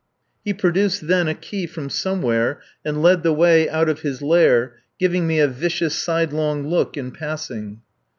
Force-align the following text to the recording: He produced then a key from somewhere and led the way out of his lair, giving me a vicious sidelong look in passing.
He 0.43 0.51
produced 0.51 1.05
then 1.05 1.27
a 1.27 1.35
key 1.35 1.67
from 1.67 1.91
somewhere 1.91 2.59
and 2.83 3.03
led 3.03 3.21
the 3.21 3.31
way 3.31 3.69
out 3.69 3.87
of 3.87 3.99
his 4.01 4.23
lair, 4.23 4.77
giving 4.97 5.27
me 5.27 5.39
a 5.39 5.47
vicious 5.47 5.93
sidelong 5.93 6.67
look 6.67 6.97
in 6.97 7.11
passing. 7.11 7.81